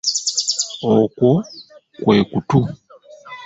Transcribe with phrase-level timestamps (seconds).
[0.95, 1.29] Okwo
[2.03, 2.59] kwe kutu.